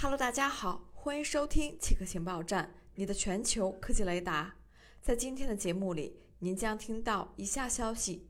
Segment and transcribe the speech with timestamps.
[0.00, 4.54] Hello，大家好，欢迎收听奇客情报站，你的全球科技雷达。
[5.02, 8.28] 在今天的节目里，您将听到以下消息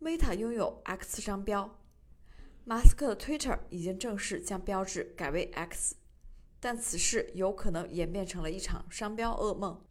[0.00, 1.78] ：Meta 拥有 X 商标，
[2.64, 5.96] 马斯克的 Twitter 已经正式将标志改为 X，
[6.58, 9.84] 但此事有可能演变成了一场商标噩梦。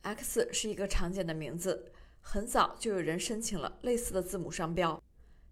[0.00, 5.00] X 是一个常见的名字，很早就有人申请了类似的字母商标。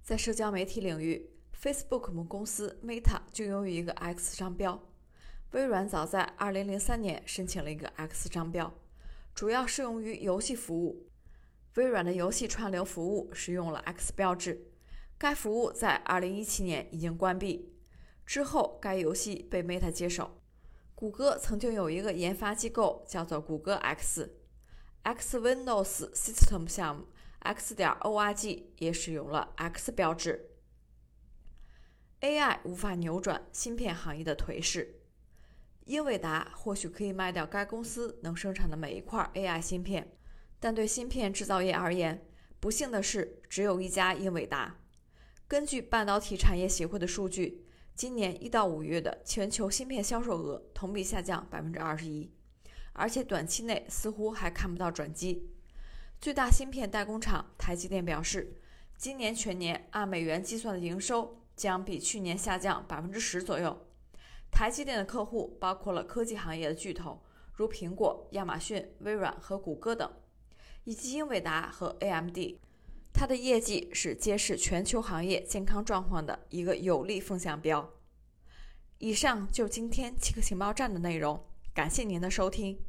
[0.02, 1.30] 在社交媒体领域
[1.60, 4.82] ，Facebook 母公司 Meta 就拥有一个 X 商标，
[5.50, 8.72] 微软早在2003年申请了一个 X 商标，
[9.34, 11.06] 主要适用于游戏服务。
[11.76, 14.72] 微软的游戏串流服务使用了 X 标志，
[15.18, 17.72] 该服务在2017年已经关闭，
[18.26, 20.38] 之后该游戏被 Meta 接手。
[20.94, 27.06] 谷歌曾经有一个研发机构叫做谷歌 X，X Windows System 项目
[27.38, 30.49] X 点 org 也使用了 X 标志。
[32.20, 35.00] AI 无法扭转芯片行业的颓势。
[35.86, 40.12] 英伟达或许可以卖掉该公司能生产的每一块 AI 芯片，
[40.60, 42.24] 但对芯片制造业而言，
[42.60, 44.76] 不幸的是只有一家英伟达。
[45.48, 47.64] 根据半导体产业协会的数据，
[47.96, 52.30] 今年一到五月的全球芯片销售额同比下降百分之二十一，
[52.92, 55.50] 而且短期内似乎还看不到转机。
[56.20, 58.60] 最大芯片代工厂台积电表示，
[58.96, 61.39] 今年全年按美元计算的营收。
[61.60, 63.86] 将比去年下降百分之十左右。
[64.50, 67.22] 台积电的客户包括了科技行业的巨头，
[67.52, 70.10] 如苹果、亚马逊、微软和谷歌等，
[70.84, 72.38] 以及英伟达和 AMD。
[73.12, 77.90] 它的业绩是揭示全球行业健康状况的一个有力风向标。
[78.96, 81.44] 以上就今天七个情报站的内容，
[81.74, 82.80] 感谢您的收听。